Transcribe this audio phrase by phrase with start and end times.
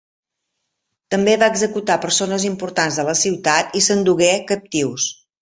[1.15, 5.09] També va executar persones importants de la ciutat i s’endugué captius.